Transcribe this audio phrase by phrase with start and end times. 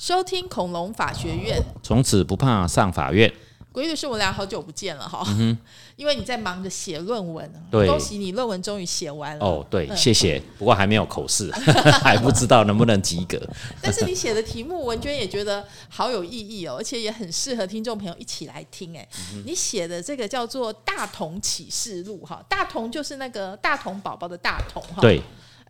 [0.00, 3.30] 收听恐龙法学院，从此不怕上法院。
[3.70, 5.22] 鬼律师，我俩好久不见了哈，
[5.94, 10.40] 因为你在忙着写论文，对恭喜你论文终于写完了哦，对，谢谢。
[10.58, 11.52] 不过还没有口试，
[12.00, 13.38] 还不知道能不能及格。
[13.82, 18.96] 但是你写的题目，文娟也觉得好有意义哦，而且也很适合听众朋友一起来听。
[18.96, 19.06] 哎，
[19.44, 25.02] 你写的这个叫做《大同启示录》哈，大同就是那个大同宝宝的大同哈。
[25.02, 25.20] 对，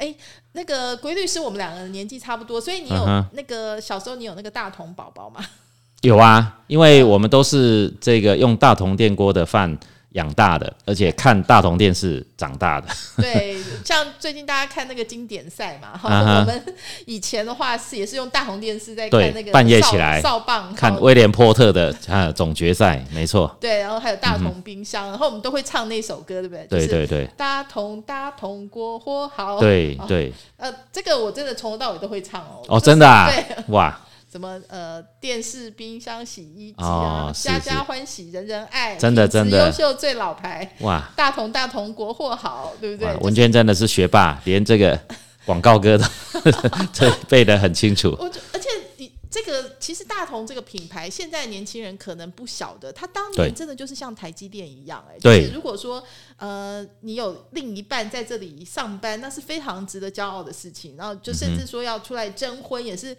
[0.01, 0.15] 哎，
[0.53, 5.45] 那个规律师，我们两个年纪差不多，所以你有嗯那个小时候你有那个大同宝宝吗？
[6.01, 9.79] 有啊，因为我们都是这个用大同电锅的饭
[10.13, 12.89] 养大的，而且看大同电视长大的。
[13.17, 16.75] 对，像最近大家看那个经典赛嘛，哈、啊我们
[17.07, 26.67] 以前的话是也是用大同电视在看那个半夜起来扫棒，看威廉波特的啊总决赛，没错，对，然后还有大同冰箱，然后我们都会唱那首歌，对不对？
[26.67, 30.33] 对对对大同大同国货好，哦对对。
[30.57, 32.63] 呃，这个我真的从头到尾都会唱哦。
[32.69, 33.99] 哦，就是真的啊对，，哇，
[34.31, 39.67] 什么呃电视、冰箱、洗衣机啊，家家欢喜人人爱，真的真的。
[39.67, 41.11] 优秀最老牌，哇。
[41.17, 43.13] 大同大同国货好，对不对，？
[43.23, 44.97] 文娟真的是学霸，连这个
[45.45, 46.05] 广告歌都
[46.93, 48.17] 这 背得很清楚。
[48.21, 55.41] 我就而且你这个其实大同这个品牌，现在年轻人可能不晓得，他当年真的就是像台积电一样、哎，对。
[55.41, 56.01] 就是如果说
[56.37, 63.17] 呃你有另一半在这里上班，那是非常值得骄傲的事情，然后就甚至说要出来征婚，也是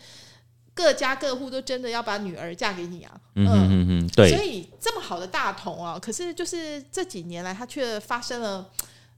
[0.73, 8.69] 各家各户都真的要把女儿嫁给你啊，嗯哼哼哼，对，所以这么好的大同啊，可是就是这几年来，它却发生了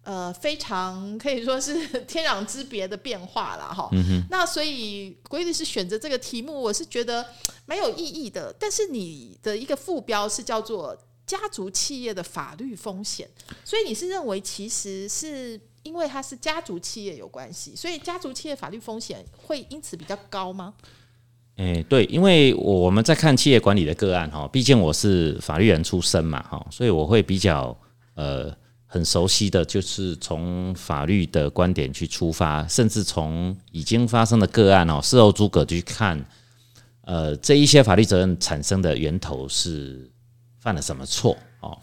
[0.04, 3.74] 呃非常可以说是 天壤之别的变化了。
[3.74, 3.90] 哈。
[4.30, 7.26] 那所以鬼律师选择这个题目，我是觉得
[7.66, 8.54] 蛮有意义的。
[8.60, 13.30] 但是你的一个副标是叫做家族企业的法律风险，
[13.64, 15.60] 所以你是认为其实是。
[15.84, 20.74] 因为它是家族企业有关系，所以家族企业法律风险会因此比较高吗？
[21.56, 27.78] 哎、对，因为我们在看企业管理的个案哈，毕竟我是法律人出身嘛哈，所以我会比较
[28.16, 28.52] 呃
[28.88, 36.26] 很熟悉的就是从法律的观点去出发，甚至从已经发生的个案哦，事后诸葛去看，
[37.02, 40.12] 呃，这一些法律责任产生的源头是
[40.60, 41.78] 犯了什么错哦？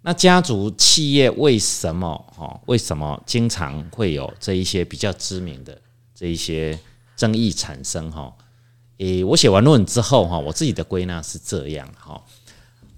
[0.00, 2.08] 那家族企业为什么
[2.38, 2.58] 哦？
[2.64, 5.78] 为什么经常会有这一些比较知名的
[6.14, 6.78] 这一些
[7.16, 8.32] 争议产生哈？
[9.00, 12.22] 诶，我写完论文之后哈，我自己的归纳是这样哈。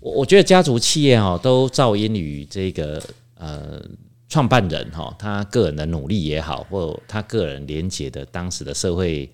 [0.00, 3.00] 我我觉得家族企业哈都噪音于这个
[3.36, 3.80] 呃
[4.28, 9.32] 创办人哈他个人的努力也好，或他个人连接的当时的社会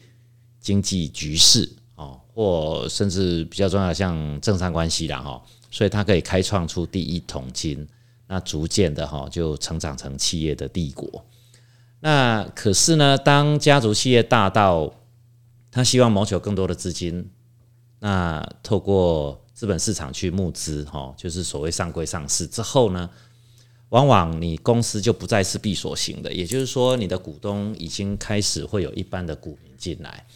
[0.60, 7.88] 经济局势哦，或甚至比较重要像政商关系啦哈，所以他可以开创出第一桶金，
[8.26, 11.24] 那逐渐的哈就成长成企业的帝国。
[12.00, 14.92] 那可是呢，当家族企业大到
[15.70, 17.30] 他希望谋求更多的资金，
[18.00, 23.10] 那透过资本市场去募资，哈，就是所谓上柜上市之后呢，
[23.88, 30.26] 往往你公司就不再是闭锁型的，也就是说，你的股东已经开始会有一般的股民进来。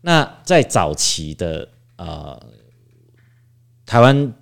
[0.00, 2.40] 那在早期的呃
[3.86, 4.34] 台湾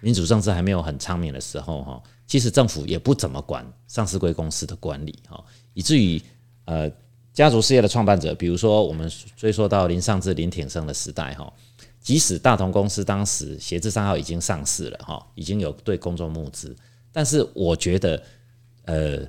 [0.00, 6.20] 民主政治还没有很昌明的时候，哈，其实政府也不怎么管上市贵公司的管理，哈，以至于
[6.64, 6.90] 呃
[7.34, 11.52] 家族事业的创办者，比如说我们追溯到林尚志、林挺生的时代，哈，
[12.00, 16.74] 即使大同公司当时协字商号已经上市了，哈，已经有对公众募资，
[17.10, 18.22] 但是我觉得，
[18.84, 19.28] 呃，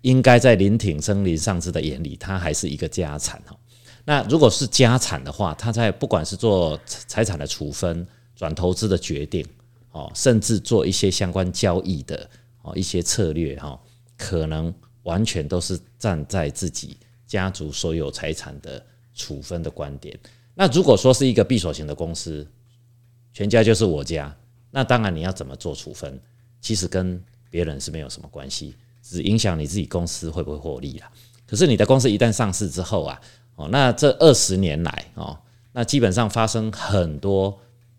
[0.00, 3.56] 应该在林挺生、林尚志的眼里，它还是一个家产，哈。
[4.04, 8.04] 那如果是家产的话，他在不管是做财产的处分、
[8.34, 9.46] 转投资的决定，
[9.92, 12.28] 哦，甚至做一些相关交易的
[12.62, 13.78] 哦一些策略哈，
[14.16, 16.96] 可能完全都是站在自己
[17.28, 18.84] 家族所有财产的
[19.14, 20.18] 处分的观点。
[20.54, 22.44] 那如果说是一个闭锁型的公司，
[23.32, 24.36] 全家就是我家，
[24.72, 26.20] 那当然你要怎么做处分，
[26.60, 31.08] 其实跟别人是没有什么关系，只影响你自己公司会不会获利啦。
[31.46, 33.20] 可是你的公司一旦上市之后啊，
[33.54, 35.38] 哦，那这二十年来哦，
[35.70, 37.56] 那基本上发生很多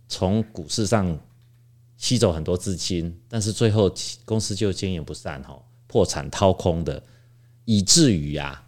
[0.07, 1.17] 从股市上
[1.97, 3.89] 吸走很多资金，但是最后
[4.25, 7.01] 公司就经营不善哈，破产掏空的，
[7.65, 8.63] 以至于啊，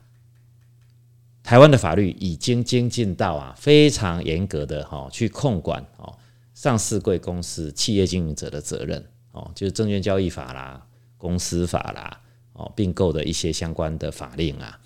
[1.44, 6.16] 台湾的法律已经精进到啊非常严格的哈去控管哦
[6.54, 10.86] 上市贵公司企业经营者的责任哦，就是证券交易法啦、
[11.18, 12.22] 公司法啦
[12.54, 14.80] 哦并购的一些相关的法令啊。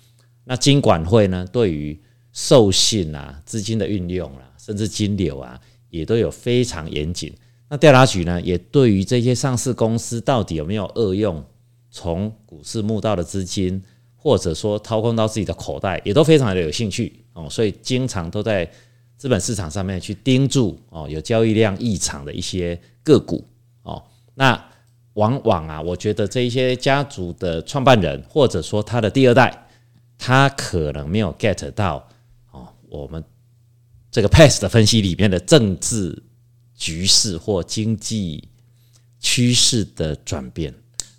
[0.44, 2.00] 那金管会呢，对于
[2.32, 5.60] 授信啊、资金的运用啦、甚至金流啊，
[5.90, 7.34] 也都有非常严谨。
[7.68, 11.44] 那调查局呢，也对于这些上市公司到底有没有恶用
[11.90, 13.82] 从股市募到的资金，
[14.26, 18.68] 或者说掏空到自己的口袋，也都非常的有兴趣哦，所以经常都在
[19.16, 23.46] 资本市场上面去盯住哦有交易量异常的一些个股
[23.82, 24.02] 哦，
[24.34, 24.60] 那
[25.12, 29.68] 往往啊，我觉得这一些家族的创办人或者说他的第二代，
[30.18, 32.04] 他可能没有 get 到
[32.50, 33.22] 哦我们
[34.10, 36.20] 这个 past 的分析里面的政治
[36.74, 38.48] 局势或经济
[39.20, 40.74] 趋势的转变。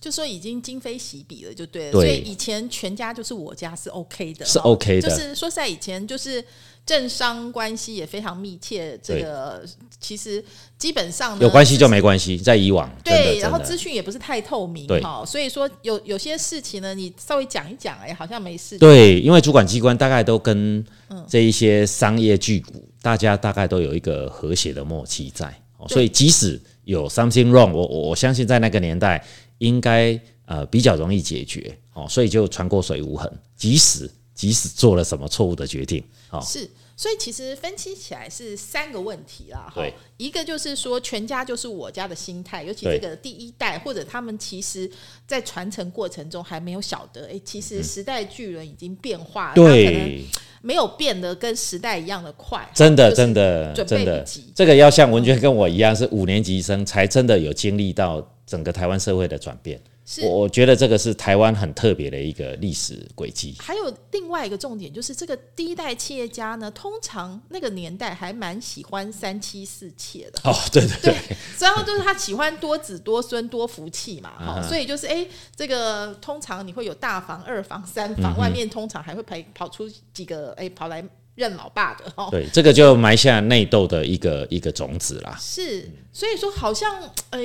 [0.08, 1.92] 就说已经今非昔比了，就对了。
[1.92, 2.02] 对。
[2.02, 5.10] 所以以前全家就是我家是 OK 的，是哦 OK 的。
[5.10, 6.44] 就是说实在以前就是
[6.86, 9.66] 政商关系也非常密切，这个
[10.00, 10.44] 其实
[10.78, 15.02] 基本上呢有关系就没关系，在以往真的对，真然后资讯也不是太透明对。
[15.02, 18.78] 哈，所以说有有些事情呢，你稍微讲一讲，哎，好像没事。
[18.78, 20.80] 对，因为主管机关大概都跟
[21.10, 21.18] 嗯。
[21.28, 25.46] 这一些商业巨股，大家大概都有一个和谐的默契在，
[25.78, 29.22] 哦所以即使有 something wrong，我我我相信在那个年代
[29.60, 33.32] 应该呃比较容易解决哦，所以就船过水无痕。
[33.56, 39.68] 即使即使做了什么错误的决定，哦，是，所以其实分析起来是三个问题啦。
[39.74, 39.84] 哈，
[40.18, 44.88] 一个就是说全家就是我家的心态，尤其对这个第一代或者他们其实
[45.26, 50.24] 在传承过程中还没有晓得，哎，其实时代巨人已经变化了，它可能
[50.62, 59.80] 没有变得跟时代一样的快，真的真的真的，这个要像文娟跟我一样是五年级生，才真的有经历到整个台湾社会的转变。
[60.10, 63.54] 是我我觉得这个是台湾很特别的一个历史轨迹。
[63.60, 70.50] 还有另外一个重点，就是这个第一代企业家呢，通常那个年代还蛮喜欢三妻四妾的。
[70.50, 81.04] 哦，对对对，然后就是他喜欢多子多孙多福气嘛，哈、嗯所以就是哎，这个通常你会有大房、二房、三嗯房，外面通常还会跑跑出几个哎跑来
[81.36, 82.30] 认老爸的哦。
[82.32, 85.38] 对，这个就埋下内斗的一个一个种子啦。
[85.38, 86.98] 是，所以说好像
[87.32, 87.40] 呃，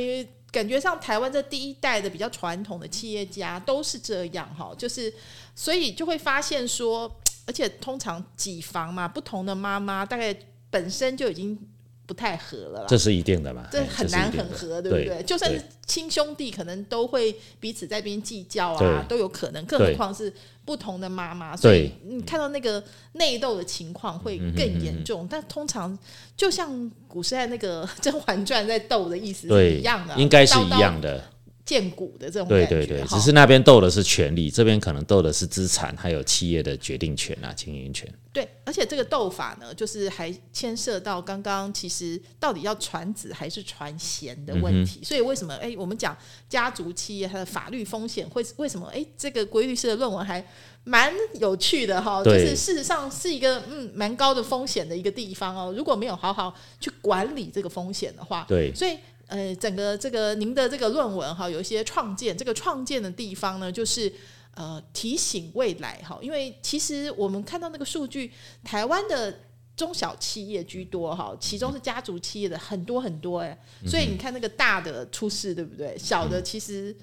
[0.52, 5.12] 感觉上台湾这第一代的比较传统的企业家都是这样哈，就是
[5.56, 7.10] 所以就会发现说，
[7.46, 10.36] 而且通常几房嘛，不同的妈妈大概
[10.68, 11.58] 本身就已经
[12.06, 12.86] 不太合了啦。
[12.88, 13.66] 这是一定的嘛？
[13.70, 15.06] 这哎很难很合，对不对？
[15.06, 19.64] 对就算是亲兄弟，可能都会彼此在边计较啊，都有可能。
[19.66, 20.32] 更何况是
[20.64, 22.82] 不同的妈妈，所以你看到那个
[23.12, 25.26] 内斗的情况会更严重。
[25.30, 25.96] 但通常
[26.36, 31.31] 就像古时代那个《甄嬛传》在斗的意思是一样的，应该是一样的。
[31.72, 32.66] 见骨的这种感觉。
[32.66, 38.06] 对对对，只是那边斗的是权力，这边可能斗的是资产，还有企业的决定权啊、经营权。
[38.30, 45.00] 对，而且这个斗法呢，就是还牵涉到刚刚其实到底要传子还是传贤的问嗯题。
[45.02, 46.16] 所以为什么哎，我们讲
[46.48, 50.44] 家族企业它的法律风险会为什么哎，这个规律师的论文还
[50.84, 55.74] 蛮有趣的哈，就是事实上是一个嗯蛮高的风险的一个地方哦。
[55.76, 58.98] 如果没有好好去管理这个风险的话，对所以。
[59.26, 64.12] 呃，整个这个您的这个论文哈，有一些创建，这个创建的地方呢，就是
[64.54, 68.30] 呃提醒未来哈，因为其实我们看到那个数据，
[68.62, 69.40] 台湾的
[69.74, 75.96] 中小企业居多哈，其中是家族企业的很多很多哎，所以你看那个大的出事对不对？
[75.98, 76.94] 小的其实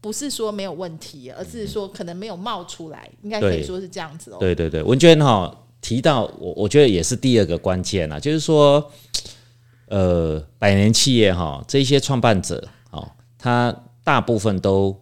[0.00, 4.36] 不是说没有问题，而是说可能没有冒出来，应该可以说是这样子哦。
[4.38, 8.92] 对对对，文娟哈提到我，我觉得也是第二个关键啊，就是说，
[9.86, 15.00] 呃，百年企业哈这些创办者哦，他大部分都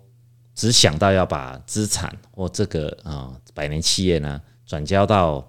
[0.54, 5.46] 只想到要把资产或这个啊、百年企业呢转交到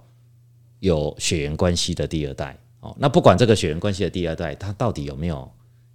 [0.80, 2.96] 有血缘关系的第二代哦。
[2.98, 5.52] 那不管这个血缘关系的第二代，他到底有没有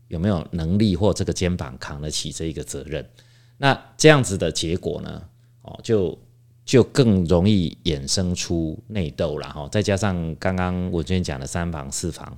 [0.09, 3.09] 有没有能力或这个肩膀扛得起这一个责任？
[3.57, 5.23] 那这样子的结果呢？
[5.63, 6.19] 哦，就
[6.65, 9.69] 就更容易衍生出内斗了哈。
[9.71, 12.37] 再加上刚刚我之前讲的三房四房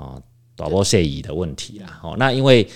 [0.00, 0.22] 哦，
[0.56, 2.00] 短波谢仪的问题啦。
[2.02, 2.66] 哦，那因为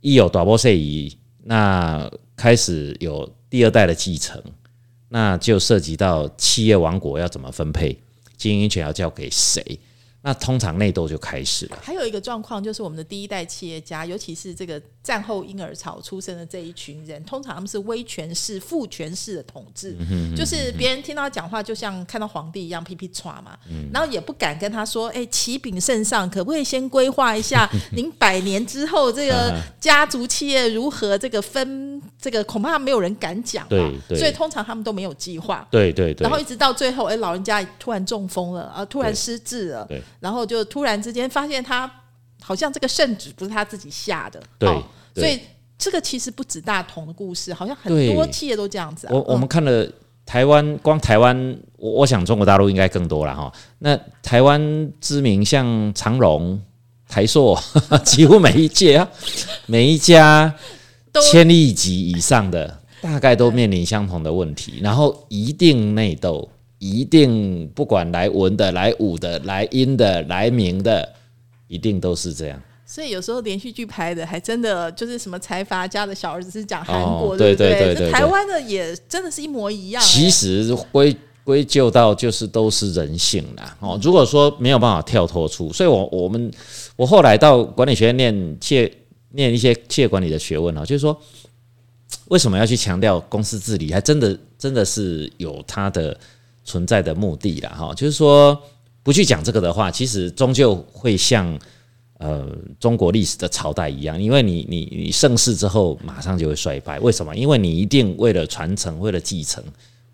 [0.00, 4.40] 一有短波谢仪，那开始有第二代的继承，
[5.08, 7.98] 那就涉及到企业王国要怎么分配，
[8.36, 9.62] 经营权要交给谁，
[10.26, 11.78] 那通常内斗就开始了。
[11.82, 19.94] 还有一个状况就是，我们的第一代企业家，尤其是这个战后婴儿潮出生的这一群人，通常他们是威权式、父权式的统治，
[20.34, 23.54] 就是别人听到他讲话，就像看到皇帝一样噼噼唰嘛，
[23.92, 32.00] 然后也不敢跟他说：“哎、启禀圣上，可不可以先规划一下您百年之后这个 家族企业如何这个分？
[32.18, 41.90] 这个恐怕没有人敢讲嘛，对对所以通常他们都没有计划。”对对对然后一直到最后，哎，老人家突然中风了，啊，突然失智了，对然后就突然之间发现他
[42.42, 44.82] 好像这个圣旨不是他自己下的，对哦
[45.14, 45.40] 所以
[45.78, 49.10] 这个其实不止大同的故事，好像很多企业都这样子啊。
[49.12, 49.86] 我我嗯们看了
[50.26, 53.52] 台湾，光台湾，我我想中国大陆应该更多了哈。
[53.78, 56.60] 那台湾知名像长荣、
[57.08, 57.56] 台塑，
[58.04, 59.08] 几乎每一届啊，
[59.66, 60.54] 每一家
[61.12, 66.48] 都千亿级以上的，大概都面临相同的问题，然后一定内斗，
[66.84, 71.14] 一定不管来文的、来武的、来音的、来明的，
[71.66, 72.62] 一定都是这样。
[72.84, 77.70] 所以有时候连续剧拍的还真的就是什么财阀家的小儿子是讲韩哦国，对不对？
[77.72, 83.74] 对对台湾的也真的是一模一样、其哎实归归咎到就是都是人性啦。
[83.80, 86.50] 哦，如果说没有办法跳脱出，所以我我们
[86.96, 88.94] 我后来到管理学院念企业
[89.30, 91.18] 念一些企业管理的学问啊，就是说
[92.28, 96.16] 为什么要去强调公司治理，还真的真的是有它的
[96.64, 97.68] 存在的目的了。
[97.70, 98.60] 哈，就是说
[99.02, 101.58] 不去讲这个的话，其实终究会像。
[102.18, 106.98] 呃，中国历史的朝代一样，因为你你你盛世之后，马上就会衰败。
[107.00, 107.36] 为什么？
[107.36, 109.62] 因为你一定为了传承，为了继承，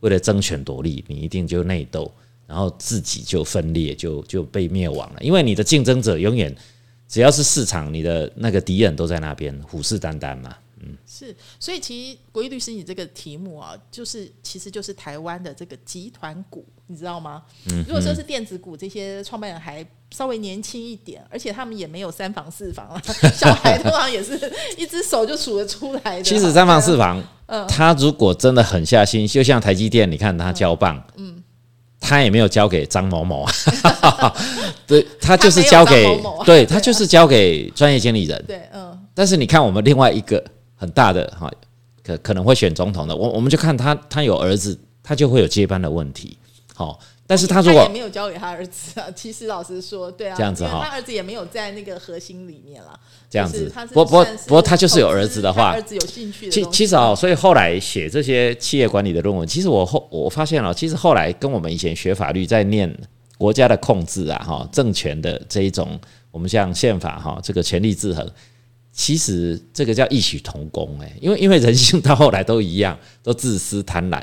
[0.01, 2.11] 为了争权夺利，你一定就内斗，
[2.47, 5.21] 然后自己就分裂，就就被灭亡了。
[5.21, 6.53] 因为你的竞争者永远
[7.07, 10.57] 只要是市场，你的那个敌人都在那边虎视眈眈嘛。
[11.07, 17.43] 是，所以其实国义律师你这个题目啊，就是其实就是台湾的这个集团股，你知道吗？
[17.71, 23.03] 嗯如果说是电子股，这些创办人还稍微年轻一点，而且他们也没有三房四房了，
[23.35, 24.39] 小孩通常也是
[24.77, 26.23] 一只手就数得出来的。
[26.23, 31.43] 其实三房四房，嗯，他如果真的狠下心，就像台积电，你看他交棒，嗯，
[32.01, 33.53] 他也没有交给张某某啊，
[34.87, 38.45] 对他就是交给对他就是交给专业经理人。
[38.47, 40.43] 对，嗯，但是你看我们另外一个
[40.81, 41.53] 很大的哈，
[42.03, 46.39] 可可能会选总统的，我我们就看他他有儿子，他就会有接班的问题。
[46.75, 52.99] 好，但是他如也果没有交给他儿子啊， 其实老实说，对啊，这样子哈他儿子也没有在那个核心里面了。
[53.29, 62.91] 这样子他是不过不不过他就是有儿子的话儿子有兴趣的其其实哦，所以后来写这些企业管理的论文，其实我后我发现了，其实后来跟我们以前学法律在念
[63.37, 68.27] 国家的控制啊，哈，政权的这一种，我们像宪法哈，这个权力制衡，
[69.01, 74.23] 其实这个叫异曲同工哎，因为因为人性到后来都一样，都自私贪婪，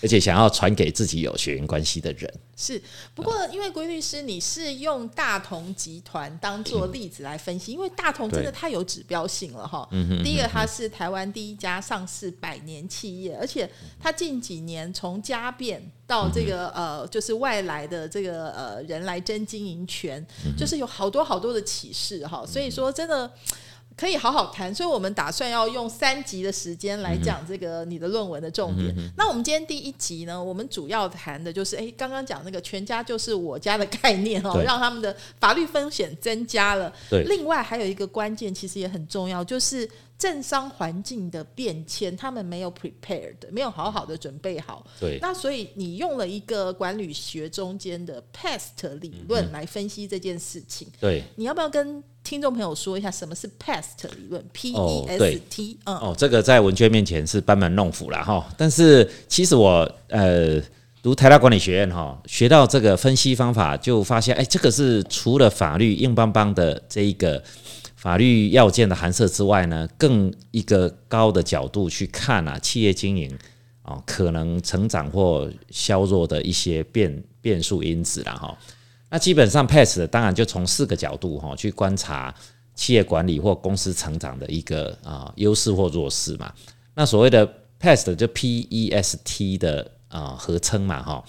[0.00, 2.32] 而且想要传给自己有血缘关系的人。
[2.56, 2.80] 是，
[3.16, 9.88] 不过因为规律师你是用大同集团当做例子来分析，因为大同真的太有指标性了哈。
[10.22, 20.24] 第一个，它是台湾第一家上市百年企业，而且它近几年从家变到这个呃，就是外来的这个呃人来争经营权，
[20.56, 22.46] 就是有好多好多的启示哈。
[22.46, 23.28] 所以说，真的。
[24.02, 28.92] 可以好好谈，所以我们打算要用三集的时间来讲这个你的论文的重点。
[29.16, 36.92] 那我们今天第一集呢，我们主要谈的就是，哎，刚刚讲那个全家就是我家的概念哦，让他们的法律风险增加了。
[37.08, 44.84] 对另外还有一个关键，其实也很重要，就是政商环境的变迁，他们没有 prepared，没有好好的准备好。
[44.98, 50.88] 对那所以你用了一个管理学中间的 PEST 理论来分析这件事情。
[51.00, 52.02] 对，你要不要跟
[52.32, 58.48] 听众朋友说一下什么是 PEST 理论？P 哦 E 对 S T，、嗯，哦，这个在文娟面前是班门弄斧了哈。
[58.56, 60.58] 但是其实我呃
[61.02, 67.44] 读台大管理学院哈，学到这个分析方法，就发现哎，这个是除了法律硬邦邦的这一个
[67.96, 73.30] 法律要件的函涉之外呢，更一个高的角度去看啊，企业经营
[73.82, 78.56] 哦可能成长或削弱的一些变变数因子了哈。
[79.12, 82.34] 那基本上 Pest 当然就从四个角度哈去观察
[82.74, 86.50] 企业管理或公司成长的一个啊优势或弱势嘛。
[86.94, 87.46] 那所谓的
[87.78, 91.22] PEST 就 P E S T 的啊合称嘛哈。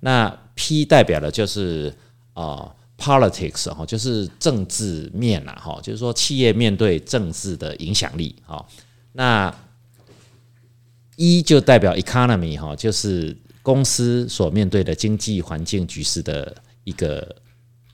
[0.00, 1.90] 那 P 代表的就是
[2.34, 8.62] 啊 politics 哈，就是政治面啦哈，就是说企业面对政治的影响力哈。
[9.12, 9.54] 那
[11.16, 16.54] E 就代表 economy 哈，就是公司所面对的经济环境局势的
[16.90, 17.36] 一个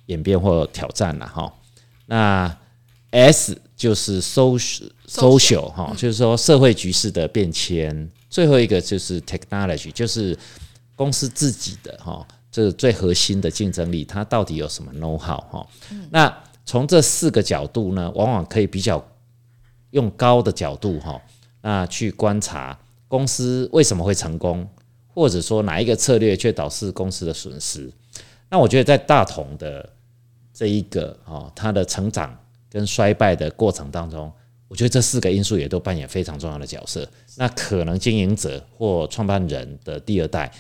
[0.07, 1.53] 演变或挑战了哈。
[2.07, 2.59] 那
[3.11, 8.11] S 就是 social social 哈，就是说社会局势的变迁。
[8.29, 10.37] 最后一个就是 technology，就是
[10.95, 15.67] 公司自己的哈，这个最核心的竞争力，它到底有什么 know how 哈？
[16.11, 19.03] 那从这四个角度呢，往往可以比较
[19.91, 21.21] 用高的角度哈，
[21.63, 24.69] 那去观察公司为什么会成功，
[25.15, 27.91] 或者说哪一个策略却导致公司的损失。
[28.49, 29.89] 那我觉得在大同的
[30.53, 32.39] 这一个哦，它的成长
[32.71, 34.33] 跟衰败的过程当中，
[34.69, 37.09] 我觉得这四个因素也都扮演非常重要的角色。
[37.37, 40.51] 那可能经营者或创办人的第二代，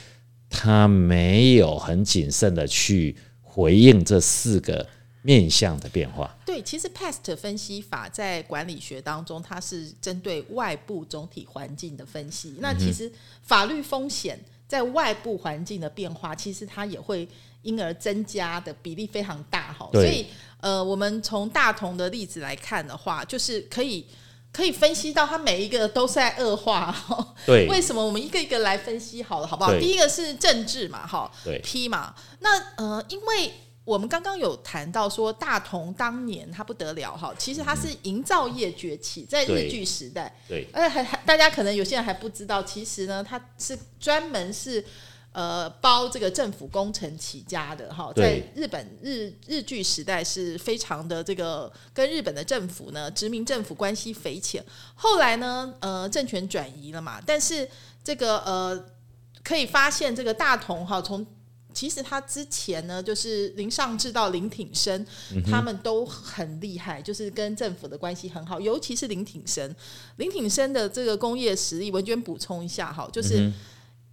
[0.48, 4.86] 他没有很谨慎的去回应这四个
[5.22, 6.36] 面向的变化。
[6.44, 12.54] 对，其实 PEST 分析法在管理学当中，它是针对外部总体环境的分析。
[12.58, 13.10] 那其实
[13.42, 14.38] 法律风险
[14.68, 17.28] 在外部环境的变化，其实它也会
[17.66, 19.88] 因而增加的比例非常大哈。
[19.92, 20.26] 所以
[20.60, 24.06] 呃，我们从大同的例子来看的话，就是可以。
[24.52, 26.94] 可以分析到它每一个都是在恶化。
[27.44, 29.78] 对，为什么我们一个一个来分析好了，好不好？
[29.78, 33.52] 第一个是政治嘛，哈对，P 嘛，那呃，因为
[33.84, 44.82] 我们刚刚有谈到说大同当年它不得了哈，其实它是营造业崛起，在日对据时代，对而且还还大家可能有些人还不知道，其实呢，它是专门是。
[45.36, 54.64] 呃，包这个政府工程起家的哈，在日本日日据时代是非常的这个跟日本的政府呢殖民政府关系匪浅。
[54.94, 57.68] 后来呢，呃，政权转移了嘛，但是
[58.02, 58.82] 这个呃，
[59.44, 61.26] 可以发现这个大同哈，从
[61.74, 65.06] 其实他之前呢，就是林尚志到林挺生，
[65.50, 69.76] 他们都很厉害，就是跟政府的关系很好，尤其是林挺生。
[70.16, 73.52] 林挺生的这个工业实力，文娟补充一下哈，就是。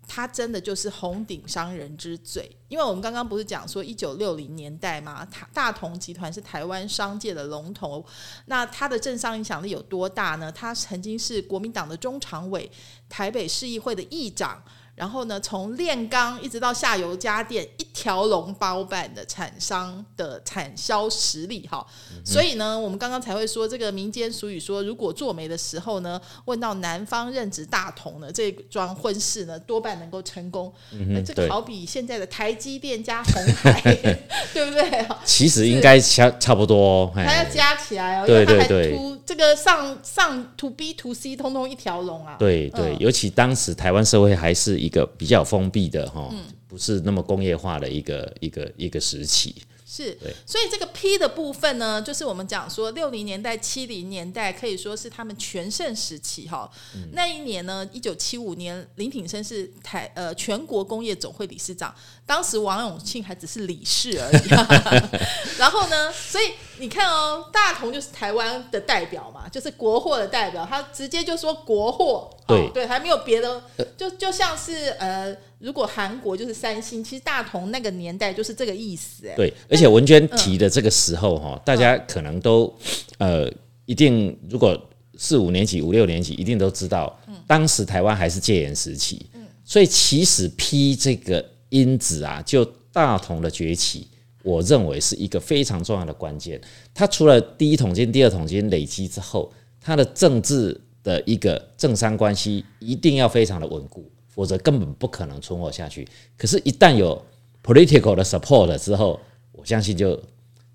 [0.08, 8.06] 他真的就是红顶商人之最，因为我们刚刚不是讲说一九六零年代嘛，大大同集团是台湾商界的龙头，
[8.46, 10.52] 那他的政商影响力有多大呢？
[10.52, 12.70] 他曾经是国民党的中常委、
[13.08, 14.62] 台北市议会的议长。
[14.96, 21.86] 然后呢，从炼钢一直到下游家电，一条龙包办的产商的产销实力哈。
[22.24, 30.72] 所以呢，我们刚刚才会说这个民间俗语说，如果做媒的时候呢，问到男方任职大同呢，这桩婚事呢，多半能够成功。
[30.92, 33.82] 嗯，呃这个，好比现在的台积电加红海，
[34.54, 35.06] 对不对？
[35.26, 42.36] 其实应该差差不多哦，它要哎，加起来哦，因对为它还对对 to 这个上上 to B to C 通通一条龙啊。
[42.38, 46.44] 对对，嗯尤其当时台湾社会还是一个比较封闭的哈，嗯。
[46.74, 56.68] 不是那么工业化的一个一个一个时期，是对，所以这个 P 的部分呢，就是我们讲说六零年代、七零年代可以说是他们全盛时期哈。
[56.96, 57.10] 嗯。
[57.14, 61.94] 那一年呢，一九七五年，林品生是台呃全国工业总会理事长，
[62.26, 64.50] 当时王永庆还只是理事而已。
[65.62, 73.64] 然后呢，所以你看哦，大同就是台湾的代表嘛，就是国货的代表，他直接就说国货，对哦、对，还没有别的，
[73.96, 79.34] 就就像是呃，如果韩国就是三星，其实大同那个年代就是这个意思，哎。
[79.34, 82.72] 对，而且文娟提的这个时候哈，大家可能都
[83.18, 83.50] 呃
[83.86, 84.78] 一定如果
[85.18, 87.18] 四五年级、五六年级一定都知道，
[87.48, 89.26] 当时台湾还是戒严时期，
[89.64, 94.10] 所以其实批这个因子啊，就大同的崛起。
[94.44, 96.62] 我认为是一个非常重要的关键。
[96.94, 99.52] 它除了第一桶金、第二桶金累积之后，
[99.82, 106.08] 它的政治的一个政商关系一定要非常的稳固，否则根本不可能存活下去。
[106.38, 107.20] 可是，一旦有
[107.64, 109.20] political 的 support 之后，
[109.52, 110.22] 我相信就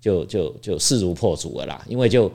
[0.01, 2.31] 就就就势如破竹了啦，因为就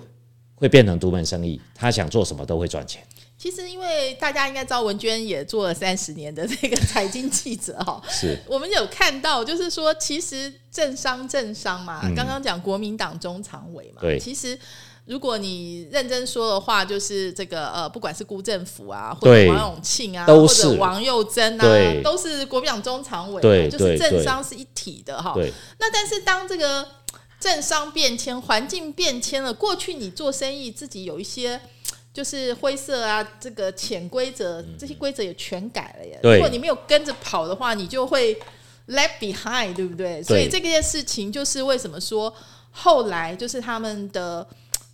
[0.54, 3.02] 会变成独门生意，他想做什么都会赚钱。
[3.44, 14.58] 其实，因为大家应该知道，文娟也做了三十年的这个财经记者哈， 是我们有看到，就是说，其实政商政商嘛，刚刚讲国民党中常委嘛，嗯对其实
[15.04, 25.34] 如果你认真说的话，就是这个呃，不管是辜政府啊，或者对王永庆啊，或者王佑珍啊，都是国民党中常委就是政商是一体的哈。
[25.34, 26.88] 对那但是当这个
[27.38, 31.60] 政商变迁、环境变迁了，过去你做生意自己有一些
[32.14, 36.18] 就是灰色啊，这个潜规则，这些规则也全改了耶。
[36.22, 38.34] 如果你没有跟着跑的话，你就会
[38.88, 40.22] left behind，对不对？
[40.22, 42.32] 所以这件事情就是为什么说
[42.70, 44.46] 后来就是他们的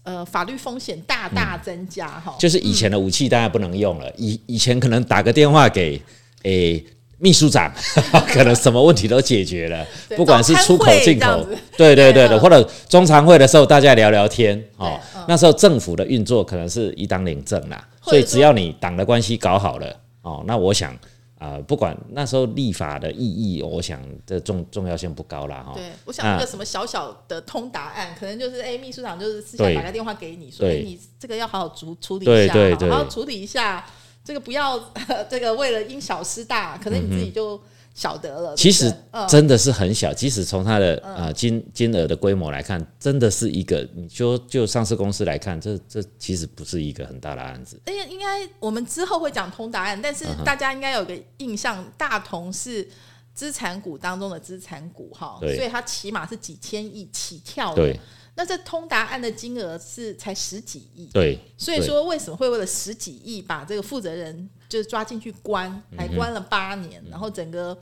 [0.02, 2.34] 呃法律风险大大增加哈。
[2.40, 6.02] 就是以前的武器大家不能用了，以以前可能打个电话给
[6.44, 6.84] 诶。
[7.20, 7.72] 秘书长
[8.32, 14.98] 可能什么问题都解决了，不管是出口进口对对对的，或者中常会的时候大家聊聊天哦。
[15.28, 20.92] 那时候政府的运作可能是一党领政啦，所以只要你党的关系搞好了哦，那我想
[21.38, 25.72] 啊、呃不管那时候立法的意义，我想这重重要性不高啦哈。
[25.74, 33.84] 对，我想一个什么小小的通答案，可能就是哎，秘书长就是私下打个电话给你说，你这个要好好处处理对一下，好好处理一下，
[34.30, 34.78] 这个不要
[35.28, 37.60] 这个为了因小失大，可能你自己就
[37.92, 38.54] 晓得了。
[38.54, 38.94] 其实
[39.28, 47.80] 真的是很小，即使从它的呃金金额的规模来看，真的是一个，你说就上市公司来看，这这其实不是一个很大的案子。
[47.86, 52.88] 哎呀应该我们之后会讲通答案，但嗯是大家应该有个印象，大同是
[53.34, 58.00] 资产股当中的资产股哈，所以它起码是几千亿起跳的对。
[58.40, 67.76] 那这通答案的金额是才十几亿，对，所以说为什么会为了十几亿把这个负责人就是抓进去关，嗯还关了八年，然后整个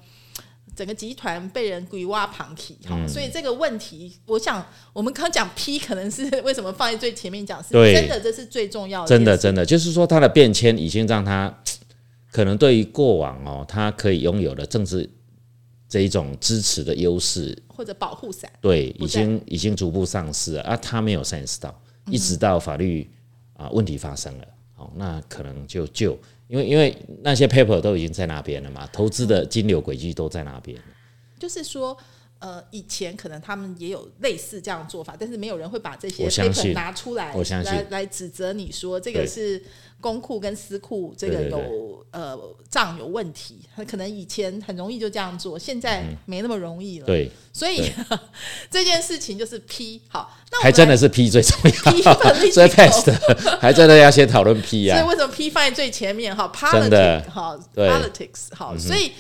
[0.74, 3.08] 整个集团被人鬼挖旁体哈，嗯。
[3.08, 11.56] 所以这个问题，我想我们刚讲 P 可能是为什么放在最前面讲，是真的这是最重要的，真的真的就是说，他的变迁已经让他
[12.32, 15.08] 可能对于过往哦，他可以拥有的政治
[15.88, 18.52] 这一种支持的优势，或者保护伞。
[18.60, 20.62] 对，已经已经逐步丧失了。
[20.62, 23.10] 啊，他没有 sense 到，一直到法律
[23.54, 24.44] 啊问题发生了，
[24.76, 30.78] 哦，那可能就就，因为因为那些 paper 都已经在那边了嘛，投资的金流轨迹都在那边。
[31.38, 31.96] 就是说，
[32.40, 37.72] 呃，以前可能他们也有类似这样做法，但是没有人会把这些 paper 拿出来，我相信。
[37.72, 39.62] 来来指责你说这个是
[40.00, 42.38] 公库跟私库这个有呃
[42.70, 47.06] 账有问题，可能以前很容易就这样做，现在没那么容易了。
[47.06, 47.90] 嗯对，所以
[48.70, 53.12] 这件事情就是 P 好，那我还真的是 P 最重要以 PEST
[53.60, 54.98] 还真的要先讨论 P 啊。
[54.98, 59.12] 所以为什么 P 放在最前面哈？politics 哈，politics 好，所以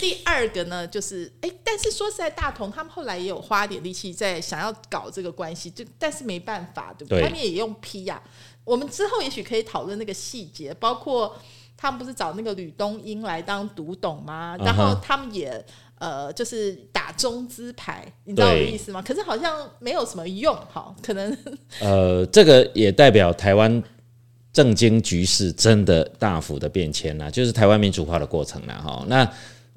[0.00, 7.18] 第二个呢，就是哎，但是说实在，大同他们后来也有花点力气在想要搞这个关系，就但是没办法，对不对？
[7.18, 8.22] 对他们也用批呀、
[8.62, 11.36] 我们之后也许可以讨论那个细节，包括
[11.76, 14.56] 他们不是找那个吕东英来当独董吗？
[14.60, 15.64] 然后他们也。
[15.96, 19.00] 呃，就是打中资牌，你知道我的意思吗？
[19.00, 21.34] 可是好像没有什么用，哈，可能
[21.80, 23.82] 呃，这个也代表台湾
[24.52, 28.74] 政经局势真的大幅的变迁啦，就是台湾民主化的过程啦。
[28.74, 29.04] 哈。
[29.06, 29.26] 那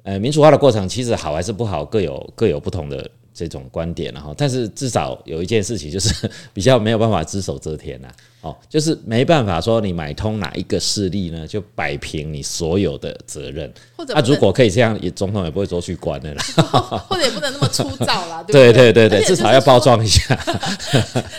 [0.04, 8.12] 呃，民主化的过程其实好还是不好，各有各有不同的这种观点然后，但是至少有一件事情就是 比较没有办法只手遮天啦。
[8.40, 13.72] 哦，就是没办法说你买通哪一个势力呢，就摆平你所有的责任。
[13.96, 16.42] 那、或者不能如果可以这样，也总统也不会说去关的啦。
[17.10, 20.36] 或者也不能那么粗糙啦， 对对对对至少要包装一下，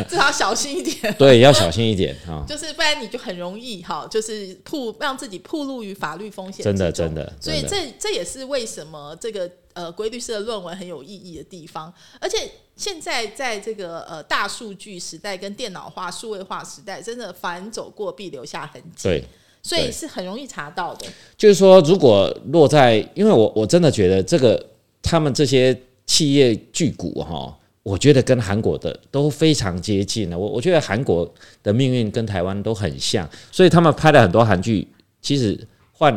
[0.09, 2.43] 至少要小心一点，对，要小心一点啊。
[2.45, 6.63] 就是不然你就很容易哈，就是曝让自己暴露于法律风险。
[6.63, 7.15] 真的真。
[7.15, 19.23] 的，所以这这也是为什么这个呃规律式的论文很有意义的地方，而且现在在这个呃大数据时代跟电脑化、数位化时代，真的凡走过必留下痕迹，对。
[19.61, 21.05] 所以是很容易查到的。
[21.37, 24.65] 就是说，如果落在，因为我我真的觉得这个
[25.01, 30.37] 他们这些企业巨股哈，我觉得跟韩国的都非常接近了。
[30.37, 31.29] 我我觉得韩国
[31.61, 34.87] 的命运跟台湾都很像，所以他们拍了很多韩剧，
[35.21, 36.09] 其实换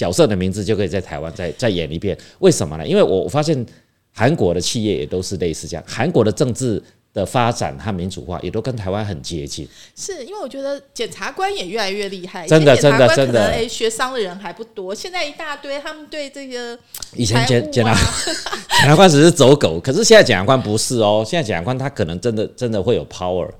[0.00, 2.16] 角色的名字就可以在台湾再再演一遍。
[2.38, 2.86] 为什么呢？
[2.86, 3.66] 因为我我发现
[4.12, 6.82] 韩国的企业也都是类似这样，韩国的政治。
[7.12, 16.78] 的发展和民主化也都跟台湾很接近，是因为我觉得检察官也越来越厉害，真的真的真的可能哎学商的人还不多，现在一大堆，他们对这个
[17.16, 17.98] 以前检检察啊
[18.78, 23.50] 检察官只是走狗，可是现在检察官不是哦，现在检察官他可能真的真的会有 power，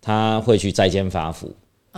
[0.00, 1.52] 他会去在监发福，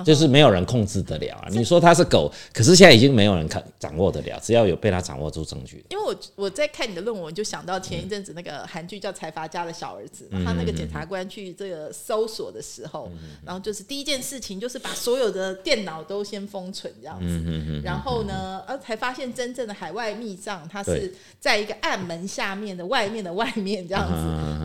[0.05, 1.49] 就是没有人控制得了啊。
[1.51, 13.11] 你说他是狗，可是现在已经没有人看掌握得了，只要有被他掌握住证据，因为我我在看你的论文，就想到前一阵子那个韩剧叫《财阀家的小儿子》嘛，他那个检察官去这个搜索的时候，
[13.45, 24.15] 然后就是第一件事情就是把所有的电脑都先封存这样子，然后呢，呃，才发现真正的海外密账，它是在一个暗门下面的外面的外面这样子。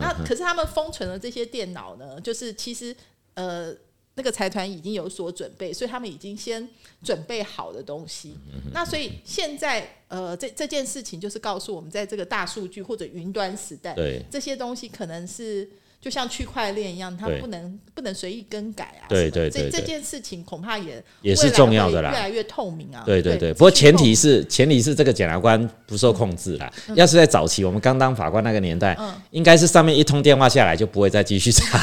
[0.00, 2.96] 那可是他们封存的这些电脑呢，就是其实
[3.34, 3.74] 呃。
[4.18, 6.68] 那个财团已经有所准备，所以他们已经先
[7.04, 8.34] 准备好的东西。
[8.74, 19.08] 那所以现在呃，这这件事情就是告诉我们，在这个大数据或者云端时代，对这些东西可能是就像区块链一样，它不能不能随意更改啊。
[19.08, 23.02] 对对这这件事情恐怕也也是重要的啦越来越透明啊。
[23.04, 26.72] 对对对，对，不过前提是前提是这个检察官不受控制啦。
[26.94, 28.96] 要是在早期我们刚当法官那个年代，
[29.30, 31.78] 应该是上面一通电话下来就不会再继续查，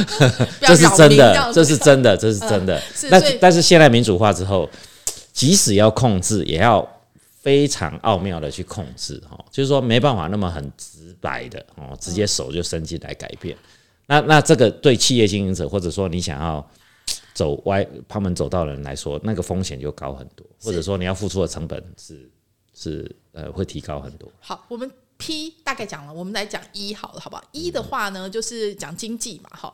[0.60, 2.82] 这是真的，这是真的，这是真的。
[3.10, 4.68] 那但是现在民主化之后，
[5.32, 6.86] 即使要控制，也要
[7.46, 13.56] 非常奥妙的去控制哈，就是说没办法那么很直白的哦，直接手就伸进来改变。
[14.08, 16.68] 那那这个对企业经营者或者说你想要
[17.34, 22.28] 走歪他们走道的人来说，那个风险就高很多，或者说你要付出的成本是
[22.74, 24.28] 是呃会提高很多。
[24.40, 27.44] 好，我们 P 大概讲了，我们来讲一好了，好不好？
[27.52, 29.72] 一的话呢，就是讲经济嘛，哈。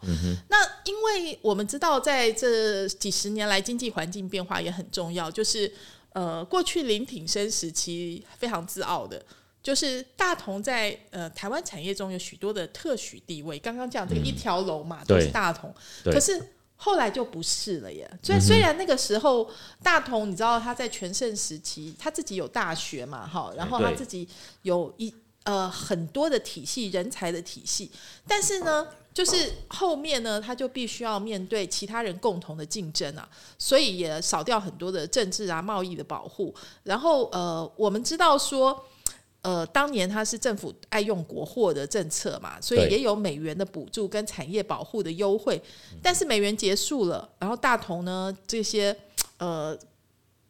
[0.50, 5.72] 那因为我们知道，在这几十年来，经济环境变化也很重要，就是
[6.12, 9.22] 呃，过去林挺生时期非常自傲的。
[9.62, 15.72] 就是大同在呃台湾产业中有许多的特许地位，刚刚讲这个一条龙嘛，都是大同，
[16.02, 16.42] 可是
[16.74, 18.10] 后来就不是了耶。
[18.20, 19.48] 所以虽然那个时候
[19.80, 24.28] 大同，你知道他在全盛时期，他自己有大学嘛，哈，然后他自己
[24.62, 27.88] 有一呃很多的体系，人才的体系，
[28.26, 28.88] 但是呢。
[29.14, 36.54] 就是后面呢，他就必须要面对其他人共同的竞争啊，所以也少掉很多的政治啊、贸易的保护。
[36.84, 38.84] 然后呃，我们知道说，
[39.42, 45.60] 呃，当年他是政府爱用国货的政策嘛，所以也有美元的补助跟产业保护的优惠。
[46.02, 48.96] 但是美元结束了，然后大同呢这些
[49.36, 49.76] 呃，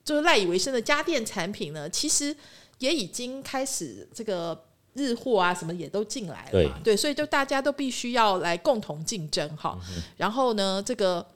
[0.04, 2.36] 就是赖以为生的家电产品呢，其实
[2.78, 9.78] 也已经开始这个日货啊什么也都进来了嘛，对，所以就大家都必须要来共同竞争哈。
[10.16, 11.26] 然后呢，这个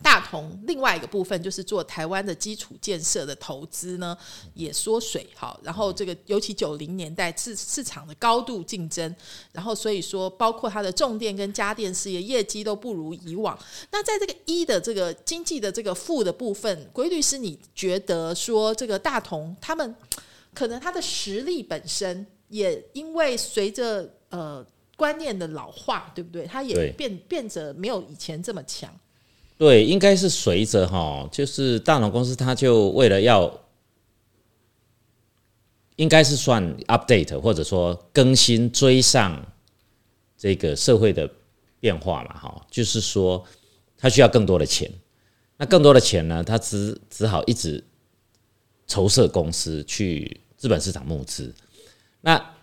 [0.00, 4.16] 大同另外一个部分就是做台湾的基础建设的投资呢，
[4.54, 9.14] 也缩水哈，然后这个尤其九零年代市市场的高度竞争，
[9.52, 13.58] 然后所以说包括它的重电跟家电事业业绩都不如以往。
[13.90, 19.94] 那在这个一的这个经济的这个负的部分，规律是你觉得说这个大同他们
[20.54, 24.64] 可能他的实力本身也因为随着呃
[24.96, 26.46] 观念的老化，对不对？
[26.46, 28.92] 它也变变着没有以前这么强。
[29.56, 33.52] 对，应该是随着哈，就是大脑公司，它就为了要，
[35.96, 39.44] 应该是算 update 或者说更新追上
[40.36, 41.28] 这个社会的
[41.80, 43.44] 变化嘛，哈，就是说
[43.96, 44.88] 它需要更多的钱，
[45.56, 47.82] 那更多的钱呢，它只只好一直
[48.86, 51.52] 筹设公司去资本市场募资，
[52.20, 52.54] 那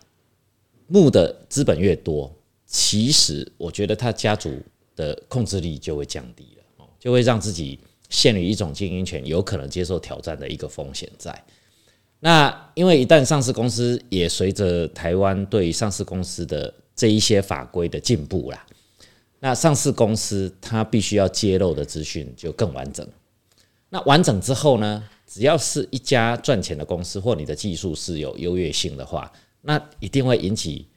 [0.88, 2.34] 募的资本越多，
[2.66, 4.62] 其实我觉得他家族
[4.96, 6.64] 的控制力就会降低了。
[6.98, 11.44] 就会让自己陷于一种经营权有可能接受挑战的一个风险在。
[12.20, 18.66] 那因为一旦上市公司也随着台湾对上市公司的这一些法规的进步啦，
[19.40, 23.08] 那上市公司它必须要揭露的资讯就更完整。
[23.90, 29.32] 那完整之后呢，只要是一家赚钱的公司或你的技术是有优越性的话，
[29.66, 30.88] 那一定会引起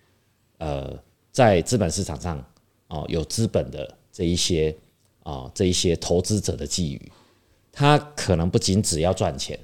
[0.58, 0.96] 呃
[1.32, 2.44] 在资本市场上
[2.88, 4.76] 哦有资本的这一些。
[5.24, 6.98] 啊，这一些投资者的觊觎，
[7.70, 9.60] 他可能不仅只要赚钱，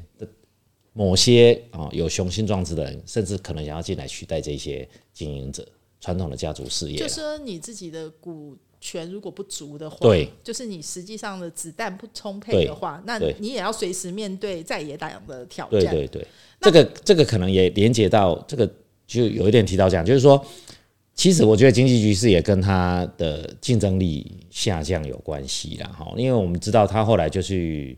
[0.92, 5.66] 某些啊有雄心壮志的人，甚至可能想要进来取代这些经营者
[6.02, 6.98] 传统的家族事业。
[6.98, 15.80] 就说你自己的股权如果不足的话，对，就是你实际上的子弹不充沛的话，那你也要随时面对在野党的挑战。
[15.80, 16.26] 对对对，
[16.60, 18.70] 这个这个可能也连接到这个，
[19.06, 20.44] 就有一点提到这样，就是说。
[21.16, 27.96] 其实我觉得经济局势也跟它的竞争力下降有关系啦，哈，因为我们知道他后来就去，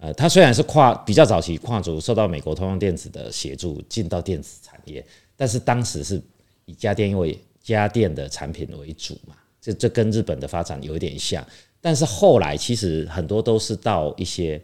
[0.00, 5.04] 呃，他虽然是跨比较早期跨足受到美国通用电子的协助进到电子产业，
[5.36, 6.18] 但是当时是
[6.64, 11.46] 以家电因为家电的产品为主嘛，这这跟日本的发展有一点像，
[11.82, 14.58] 但是后来其实很多都是到一些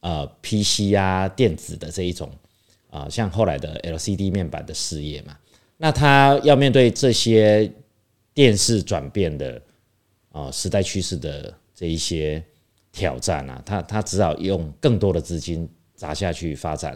[0.00, 2.30] 呃 PC 啊电子的这一种
[2.98, 5.36] 啊，像后来的 LCD 面板的事业嘛。
[5.76, 7.70] 那他要面对这些
[8.34, 9.60] 电视转变的
[10.32, 12.42] 啊时代趋势的这一些
[12.90, 16.94] 挑战啊，他他只好用更多的资金砸下去发展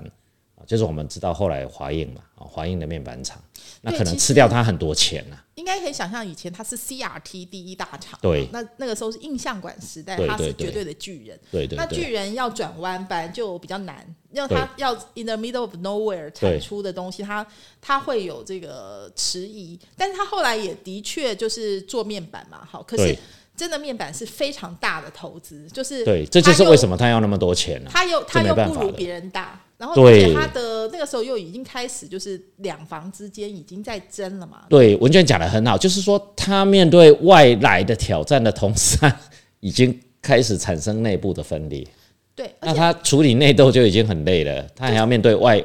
[0.57, 3.41] 啊，就是我们知道后来华映嘛，啊华映的面板厂，
[3.81, 5.37] 那可能吃掉他很多钱呐。
[5.55, 11.77] 应该可以想象，以前它是 CRT 第一大厂，对，那那个时候是印象馆时代，它是绝对的巨人，对对。
[11.77, 17.47] 那巨人要转弯班就比较难，要他要 in the middle of nowhere 产出的东西，他
[17.81, 23.17] 他会有这个迟疑，但是他后来也的确就是做面板嘛，好，可是
[23.57, 27.91] 真的面板是非常大的投资，就是对，这就是为什么他要那么多钱呢？
[27.93, 29.61] 他又他又不如别人大。
[29.79, 34.63] 然后，而且他的那个时候又已经开始，就是两房之间已经在争了嘛。
[34.69, 38.97] 对，文娟讲的很好，就是说他面对外来的挑战的同时，
[39.59, 41.85] 已经开始产生内部的分裂。
[42.37, 45.61] 对，那他处理内斗就已经很累了，他还要面对外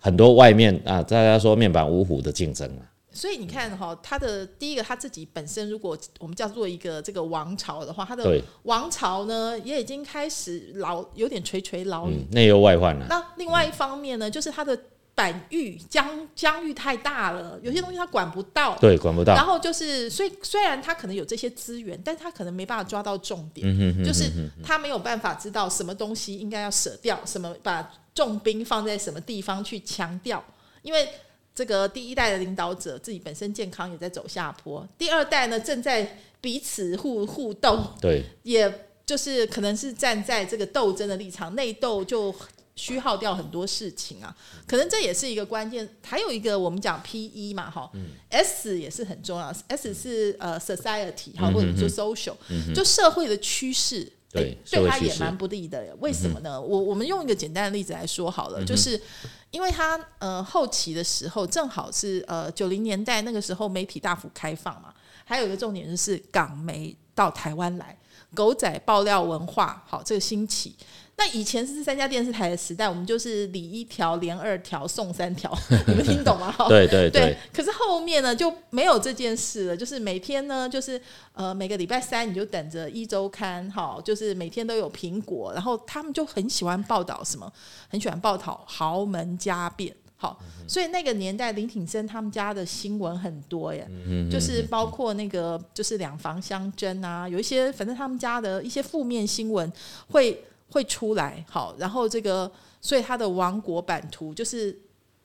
[0.00, 2.82] 很多外面啊，大家说面板五虎的竞争啊。
[3.12, 13.06] 所以你看哈，他的第一个他自己本身，如果我们叫做一个这个王朝的话，他的王朝呢也已经开始老有点垂垂老矣，内忧外患了。
[13.08, 14.78] 那另外一方面呢，就是他的
[15.14, 19.34] 版域疆疆域太大了，有些东西他管不到，对，管不到。
[19.34, 24.30] 然后就是，所以虽然他可能有这些资源，但是他可能没办法抓到重点，就是
[24.62, 30.44] 他没有办法知道什么东西应该要舍掉，什么把重兵放在什么地方去强调，
[30.82, 31.08] 因为。
[31.60, 42.34] 这个第一代的领导者自己本身健康也在走下坡，第二代呢正在彼此互互斗，对，也就是可能是站在这个斗争的立场，内斗就
[42.76, 44.34] 虚耗掉很多事情啊，
[44.66, 45.86] 可能这也是一个关键。
[46.02, 47.92] 还有一个我们讲 P E 嘛，哈
[48.30, 52.34] ，S 也是很重要，S 是呃 society 哈，或者说 social，
[52.74, 54.10] 就社会的趋势。
[54.32, 55.94] 对，对他也蛮不利的。
[56.00, 56.60] 为什么呢？
[56.60, 59.00] 我我们用一个简单的例子来说好了，就是
[59.50, 67.98] 因为他呃后期的时候正好是呃九零年代那个时候媒体大幅开放嘛，还有一个重点就是港媒到台湾来，
[68.34, 70.76] 狗仔爆料文化好这个兴起。
[71.20, 75.54] 那以前是三家电视台的时代，我们就是理一条连二条送三条，
[75.86, 76.54] 你们听懂吗？
[76.66, 77.36] 对对对。
[77.52, 80.98] 可是后面呢就没有这件事了，就是每天呢，就是
[81.34, 87.52] 呃每个礼拜三你就等着一周刊，哈，就是每天都有苹果，然后他们就很喜欢报道什么，
[87.90, 89.94] 很喜欢报道豪门家变。
[90.16, 93.86] 好，所以那个年代林挺生他们家的新闻很多耶，
[94.30, 99.70] 就是包括那个就是两房相争啊，有一些反正他们家的一些负面新闻
[100.08, 101.44] 会会出来。
[101.48, 104.78] 好，然后这个所以它的王国版图就是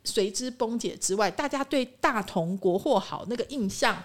[0.04, 3.98] 随之崩解之外，大家对大同国货好那个印象。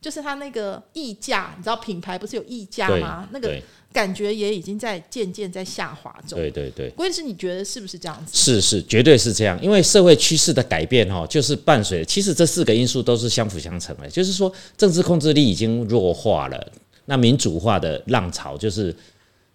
[0.00, 3.28] 就是它那个溢价，你知道品牌不是有溢价吗？
[3.30, 3.56] 那个
[3.92, 6.36] 感觉也已经在渐渐在下滑中。
[6.36, 8.36] 对对对，关键是你觉得是不是这样子？
[8.36, 9.56] 是是，绝对是这样。
[9.62, 12.04] 因为社会趋势的改变哈，就是伴随。
[12.04, 14.10] 其实这四个因素都是相辅相成的。
[14.10, 16.72] 就是说，政治控制力已经弱化了，
[17.04, 18.92] 那民主化的浪潮就是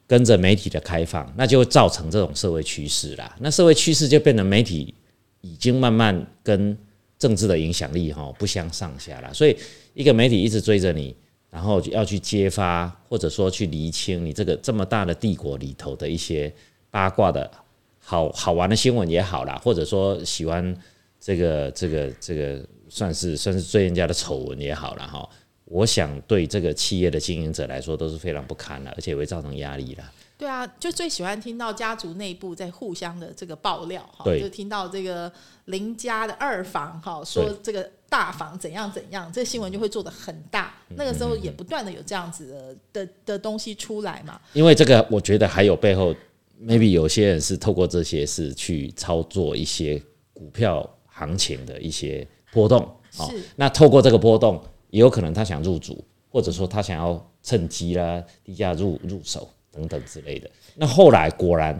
[0.07, 3.35] 跟着媒体的开放，那就会造成这种社会趋势啦。
[3.39, 4.93] 那社会趋势就变成媒体
[5.41, 6.75] 已经慢慢跟
[7.19, 9.55] 政治的影响力哈不相上下了，所以。
[9.97, 11.15] 一个媒体一直追着你，
[11.49, 16.53] 然后要去揭发，或者说去厘清你这个这么大的帝国里头的一些
[16.91, 17.49] 八卦的
[17.97, 20.71] 好好玩的新闻也好啦，或者说喜欢
[21.19, 25.27] 这个这个这个算是算是追人家的丑闻也好了哈。
[25.69, 30.03] 我想对这个企业的经营者来说都是非常不堪的，而且会造成压力的。
[30.37, 35.31] 对啊，就最喜欢听到家族内部在互相的这个爆料哈，就听到这个
[35.65, 40.75] 邻家的二房哈说这个大房怎样怎样，这新闻就会做的很大。
[40.89, 42.51] 那个时候也不断的有这样子
[42.93, 44.39] 的的的东西出来嘛。
[44.53, 46.13] 因为这个，我觉得还有背后
[46.61, 49.99] ，maybe 有些人是透过这些事去操作一些
[50.33, 52.87] 股票行情的一些波动。
[53.11, 53.41] 是。
[53.55, 59.49] 那透过这个波动，也有可能他想入主，或者说他想要趁机啦低价入入手。
[59.69, 61.79] 等等之类的，那后来果然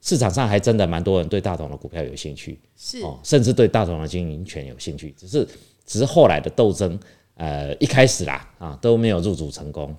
[0.00, 5.48] 市场上还真的蛮多人对大同的股票有兴趣，是哦，甚至对大同的经营权有兴趣，只是
[5.84, 6.96] 只是后来的斗争，
[7.34, 9.92] 呃，一开始啦啊都没有入主成功，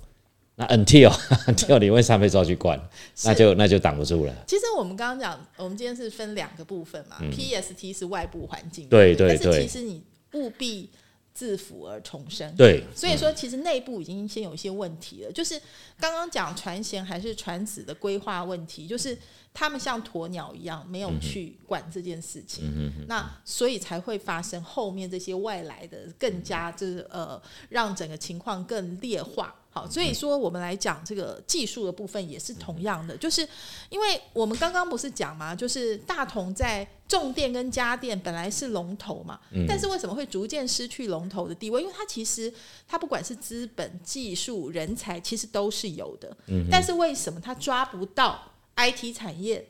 [0.55, 1.11] 那 until
[1.47, 2.79] until 你为三倍抓去关，
[3.25, 4.33] 那就那就挡不住了。
[4.47, 10.01] 其实我们刚刚讲，我们今天是分两个部分嘛，PST 是外部环境，对对对，但是其实你
[10.35, 10.89] 务必。
[11.33, 15.31] 自腐而重生，对，所以说其实内部已经先有一些问题了。
[15.31, 15.59] 就是
[15.99, 19.17] 刚刚讲传贤还是传子的规划问题，就是
[19.51, 29.55] 他们像鸵鸟一样没有去管这件事情，那所以才会发生后面这些外来的更加就是呃让整个情况更劣化。
[29.73, 33.41] 好，所以说我们来讲这个技术的部分也是同样的，就是
[33.89, 41.81] 因为我们刚刚不是讲嘛，就是大同在重电跟家电本来是龙头嘛，但是为什么会逐渐失去龙头的地位？
[41.81, 42.53] 因为它其实
[42.87, 46.37] 它不管是资本、技术、人才，其实都是有的，
[46.69, 49.67] 但是为什么它抓不到 IT 产业？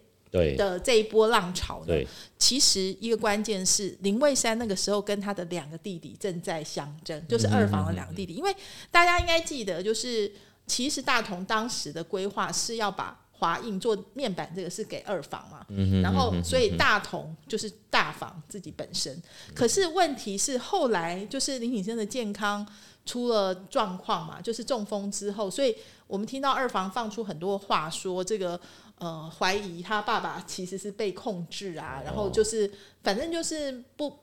[0.57, 1.93] 的这一波浪潮呢，
[2.39, 8.33] 其实一个关键是林蔚山那个时候跟他的两个弟弟正在相争，就是二房的两个弟弟。
[8.33, 8.53] 因为
[8.89, 10.31] 大家应该记得，就是
[10.65, 15.63] 其实大同当时的规划是要把华映做面板，这个是给二房嘛，
[16.01, 19.21] 然后所以大同就是大房自己本身。
[19.53, 22.67] 可是问题是后来就是林景生的健康
[23.05, 25.75] 出了状况嘛，就是中风之后，所以
[26.07, 28.59] 我们听到二房放出很多话说这个。
[29.03, 32.71] 呃，怀疑他爸爸其实是被控制啊，然后就是
[33.03, 34.22] 反正就是不。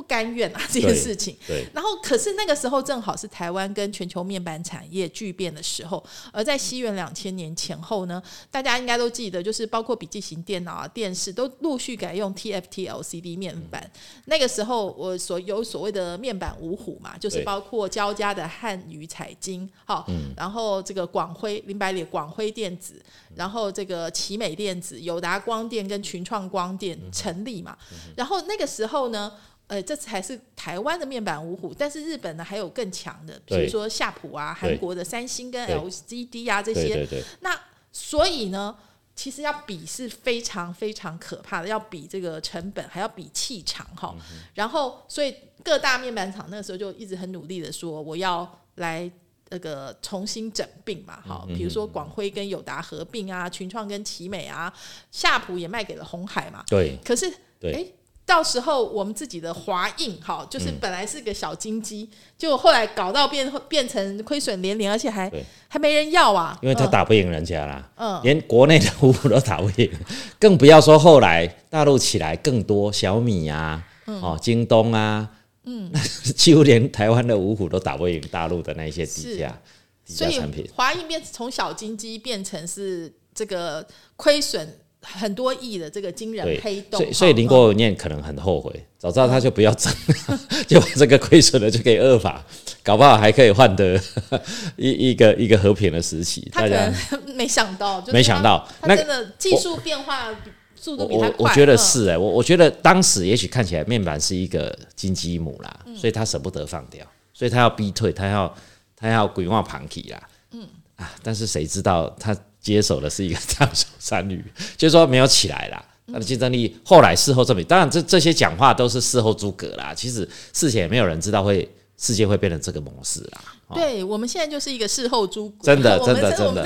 [0.00, 1.66] 不甘愿啊这件事情，对。
[1.74, 13.90] 然后，可是那个时候正好是台湾跟全球面板产业巨变的时候，而在西元两千年前后呢，大家应该都记得，就是包括笔记型电脑啊、电视都陆续改用 TFT LCD 面板。
[14.24, 22.94] 那个时候，我所有所谓的面板五虎嘛，就是包括交加的汉语彩晶，好，然后这个广辉林百里广辉电子，
[23.34, 27.76] 然后这个奇美电子、友达光电跟群创光电成立嘛。
[28.16, 29.30] 然后那个时候呢。
[29.70, 37.06] 呃，这才是台湾的面板五虎，但是日本呢还有更强的，比如说夏普啊，韩国的三星跟 LCD 啊这些。
[37.38, 37.56] 那
[37.92, 38.76] 所以呢，
[39.14, 44.12] 其实要比是非常非常可怕的，要比这个成本，还要比气场哈。
[44.54, 49.08] 然后，所以各大面板厂那个时候就一直很努力的说，我要来
[49.50, 54.72] 那个重新整并嘛，哈，比如说广辉跟友达合并啊，群创跟奇美啊，
[55.12, 56.64] 夏普也卖给了红海嘛。
[56.66, 56.98] 对。
[57.04, 57.86] 可是，哎。
[58.30, 65.28] 到时候我们自己的华印，哈，就是本来是个小金鸡，结果后来搞到变变成亏损连连，而且还
[65.66, 69.90] 还没人要啊，因为他打不赢人家啦，嗯，连国内的五虎都打不赢，
[70.38, 75.28] 更不要说后来大陆起来更多小米啊，哦，京东啊，
[75.64, 75.90] 嗯，
[76.36, 79.60] 几乎连台湾的五虎都打不赢大陆的那些低价
[80.06, 83.84] 低价产品，华映变从小金鸡变成是这个
[84.14, 84.78] 亏损。
[85.02, 89.92] 很多亿的这个惊人黑洞，所以所以林国念可能很后悔，早知道他就不要整，
[90.68, 92.44] 就把这个亏损的就给恶法，
[92.82, 93.98] 搞不好还可以换得
[94.76, 96.46] 一一个一个和平的时期。
[96.52, 96.94] 他可能
[97.34, 100.28] 没想到，没想到，那真的技术变化
[100.76, 101.34] 速度比他快。
[101.38, 108.54] 我我觉得是哎，我我觉得当时也许看起来面板是一个金鸡母啦，所以他舍不得放掉，所以他要逼退，他要
[108.94, 110.28] 他要鬼望旁体啦。
[110.52, 114.44] 嗯啊，但是谁知道他接手的是一个烫手山芋，
[114.76, 115.84] 就是说没有起来啦。
[116.12, 119.94] 他的竞争力后来事后证明，当然这这些讲话都是事后诸葛啦。
[119.94, 123.40] 其实事前也没有人知道会世界会变成这个模式啦。
[123.74, 126.64] 对，我们现在就是一个事后诸葛，真的 真的真的。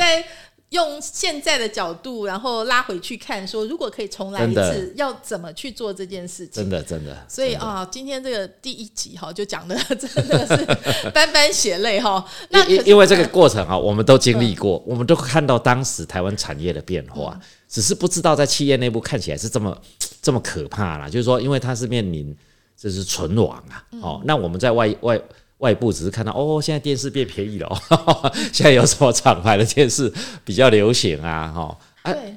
[0.71, 6.63] 用现在的角度，然后拉回去看，说如果可以重来一次，要怎么去做这件事情？
[6.63, 7.17] 真的，真的。
[7.29, 10.65] 所以啊，今天这个第一集哈，就讲的真的是
[11.11, 12.25] 斑斑血泪哈。
[12.51, 17.39] 那因因为这个过程哈，我们都经历过，我们都看到当时台湾产业的变化，
[17.69, 19.79] 只是不知道在企业内部看起来是这么
[20.21, 21.09] 这么可怕啦。
[21.09, 22.37] 就是说，因为它是面临
[22.77, 25.21] 就是存亡啊，哦，那我们在外外。
[25.59, 27.83] 外部只是看到哦，现在电视变便宜了，
[28.53, 30.13] 现在有什么厂牌的电视
[30.45, 31.53] 比较流行啊？
[31.53, 31.79] 哈，
[32.13, 32.35] 对，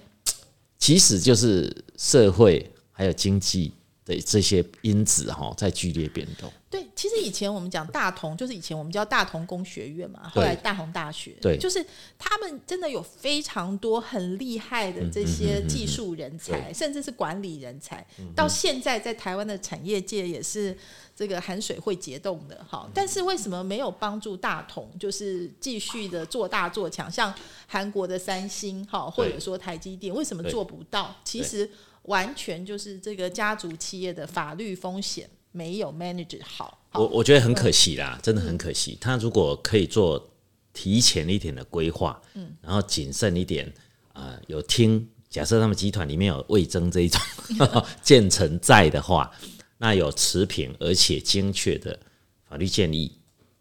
[0.78, 3.74] 其实就是社会还有经济
[4.06, 6.52] 的这些因子哈，在剧烈变动。
[6.70, 11.86] 对，其实以前我们讲大同，就是以前我们叫大同工学院嘛，后来大同大学，对，就是
[12.20, 18.06] 他们真的有非常多很厉害的这些技术人才，甚至是管理人才，
[18.36, 20.78] 到现在在台湾的产业界也是
[21.16, 22.90] 这个含水会结冻的哈。
[22.94, 27.10] 但是为什么没有帮助大同，就是继续的做大做强？
[27.10, 27.34] 像
[27.66, 31.16] 韩国的三星哈，或者说台积电，为什么做不到？
[31.24, 35.30] 其实完全就是这个家族企业的法律风险。
[35.58, 38.96] 没有 manage 好，我我觉得很可惜啦，真的很可惜。
[39.02, 40.30] 他如果可以做
[40.72, 43.74] 提前一点的规划，嗯，然后谨慎一点，
[44.14, 47.20] 啊，有听假设他们集团里面有魏征这一种
[48.04, 49.32] 建成在的话，
[49.80, 52.00] 那有持平而且精确的
[52.48, 53.12] 法律建议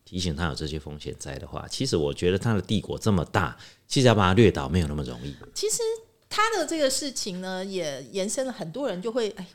[0.04, 3.56] 提醒他有这些风险在的话，其实我觉得他的帝国这么大，
[3.88, 5.34] 其实要把它掠倒没有那么容易。
[5.54, 5.78] 其实
[6.28, 9.46] 他的这个事情呢，也延伸了很多人就会哎。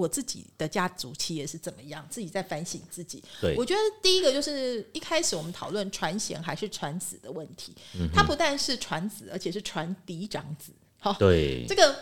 [0.00, 2.04] 我自己的家族企业是怎么样？
[2.08, 3.22] 自己在反省自己。
[3.40, 7.74] 对，我觉得第一个就是一开始我们讨论传贤还是传子的问题。
[7.98, 10.72] 嗯，他不但是传子，而且是传嫡长子。
[10.98, 11.94] 好，对，这个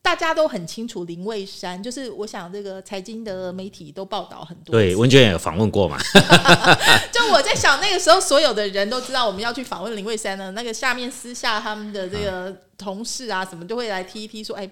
[0.00, 1.04] 大家都很清楚。
[1.04, 4.72] 林蔚山就是我想这个财经的媒体都报道很多。
[4.72, 5.98] 对，文娟也有访问过嘛。
[7.12, 10.50] 就我在想，那个时候所有的人都知道我们要去访问林蔚山呢。
[10.52, 14.68] 那个下面私下他们的这个同事啊，什么就会来踢一踢说：“哎。”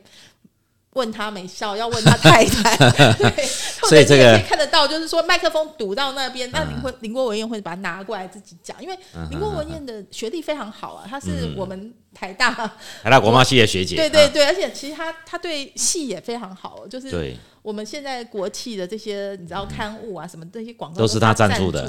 [0.93, 2.77] 问他没笑，要问他太太。
[3.17, 8.99] 对，所以这个可以看得到，就是说麦克风堵到那边，那林国林国文燕会把它拿过来自己讲，因为
[9.31, 12.51] 林国文彦的学历非常好啊，他是我们台大
[13.03, 13.97] 台大国贸系的学姐。
[13.97, 21.89] 对对对，而且其实他他对戏也非常好，就是我们现在国企的这些你知道刊物啊什么这些广告都是他赞助的，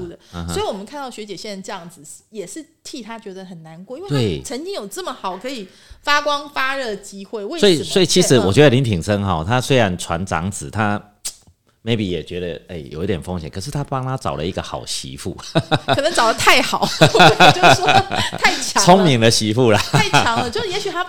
[0.50, 5.68] 所以我们看到学姐现在这样子，也是替他觉得很难过，因为曾经有这么好可以
[6.02, 11.02] 发光发热的机会，为所以所以其实我觉得林挺生哈，他虽然传长子，他
[11.84, 15.36] maybe 也觉得哎有一点风险，可是他帮他找了一个好媳妇，
[15.88, 17.88] 可能找的太好， 就是说
[18.38, 21.06] 太强，聪明的媳妇了，太强了， 就是也许他。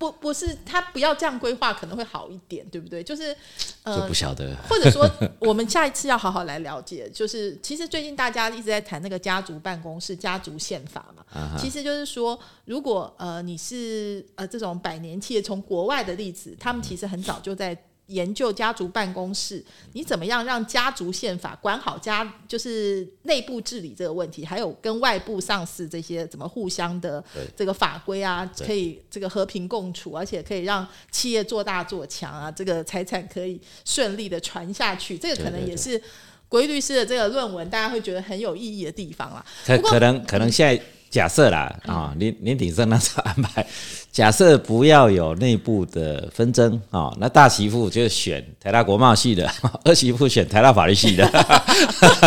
[0.00, 3.04] 不不是他不要这样规划可能会好一点，对不对？
[3.04, 3.36] 就是
[3.82, 5.06] 呃，不晓得，或者说
[5.38, 17.76] 我们下一次要好好来了解，就是其实最近大家一直在谈那个家族办公室、家族宪法嘛，其实就是说，如果呃你是呃这种百年企业，从国外的例子，他们其实很早就在。
[18.10, 27.24] 研究家族办公室，你怎么样让家族宪法管好家，就是内部治理这个问题，还有跟外部上市这些怎么互相的
[27.56, 36.00] 这个法规啊，可以这个和平共处，而且可以让企业做大做强啊，这个财产可以顺利的传下去，这个可能也是
[36.48, 39.44] 国律师的这个论文，大家会觉得很有意义的地方啦。
[39.64, 43.66] 可可能可能现在假设啦啊，林林鼎盛那时候安排。
[44.12, 49.48] 假设不要有内部的纷争啊，那大媳妇就选台大国贸系的，
[49.84, 51.24] 二媳妇选台大法律系的，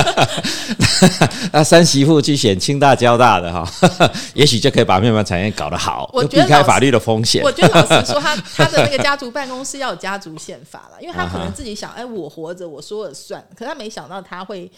[1.52, 3.70] 那三媳妇去选清大交大的哈，
[4.34, 7.44] 也许就可以把面板产业搞得好，我避开法律的风险。
[7.44, 14.72] 我觉得老实说，他他的那个家族办公室要有家族宪法了，因为他可能自己想，哎，我活着我说了算，可他没想到他会。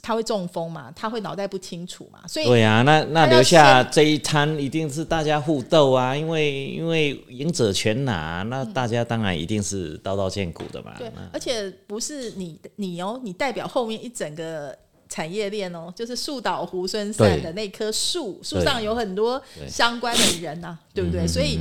[0.00, 0.90] 他会中风嘛？
[0.96, 2.20] 他会脑袋不清楚嘛？
[2.26, 10.94] 所以对啊，那那留下这一摊一定是大家互斗啊，因为因为赢者全拿，那大家当然一定是刀刀见骨的嘛。
[10.96, 14.74] 对，而且不是你你哦，你代表后面一整个
[15.08, 21.26] 产业链哦，就是树倒猢狲散的那棵树，树上有很多相关的人呐，对不对？
[21.26, 21.58] 所以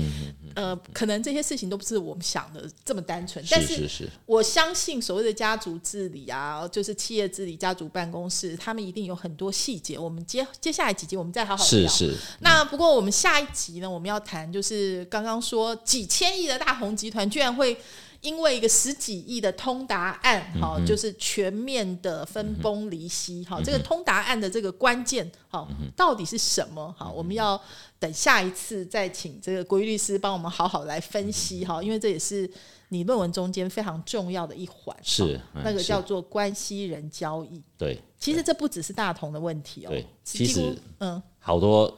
[0.55, 9.97] 呃，可能这些事情都不是我们想的这么单纯，但是我相信所谓的家族治理啊，就是企业治理、家族办公室，他们一定有很多细节。
[9.97, 11.69] 我们接接下来几集我们再好好聊。
[11.69, 12.15] 是是。
[12.39, 17.77] 那不过我们下一集呢，我们要谈就是刚刚说几千亿的大红集团居然会。
[18.21, 26.91] 因为一个十几亿的通达案，哈，就是全面的分崩离析，哈，这个通达案的这个关键，哈，到底是什么？
[26.97, 27.61] 哈，我们要
[27.99, 32.49] 等下一次再请这个国玉律师帮我们好好来分析，哈，因为这也是
[32.89, 37.61] 你论文中间非常重要的一环，是那个叫做关系人交易。
[37.77, 41.93] 对，其实这不只是大同的问题哦，对，其实嗯，好多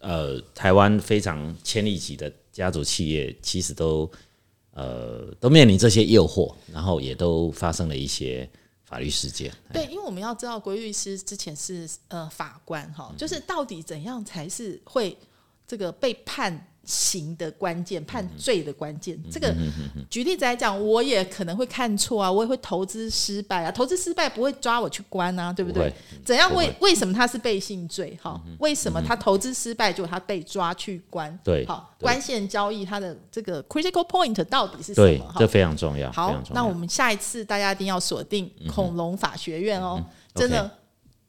[0.00, 4.10] 呃，台湾非常千亿级的家族企业，其实都。
[4.74, 8.48] 呃，都面临这些诱惑，然后也都发生了一些
[8.86, 9.52] 法律事件。
[9.70, 15.14] 对，因为我们要知道，国律师之前是呃法官哈，就是到底怎样才是会
[15.66, 16.68] 这个被判。
[16.84, 19.54] 刑的关键，判罪的关键，这个
[20.10, 25.92] 举例子来讲，我也可能会看错啊，我也会投资失败啊，投资失败不会抓我去关啊，对不对？
[26.24, 26.74] 怎样为？
[26.80, 28.18] 为什么他是背信罪？
[28.20, 31.38] 哈，为什么他投资失败就他被抓去关？
[31.44, 35.34] 对，好，关键交易它的这个 critical point 到底是什么？
[35.38, 36.10] 这非常重要。
[36.10, 40.04] 好，那我们下一次大家一定要锁定恐龙法学院哦，
[40.34, 40.68] 真的。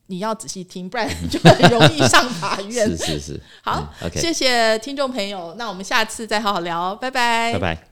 [0.07, 2.85] 你要仔细听，不然就很容易上法院。
[2.97, 7.87] 是是是，好，谢谢听众朋友，那我们下次再好好聊，拜拜，拜拜，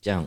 [0.00, 0.20] 这样。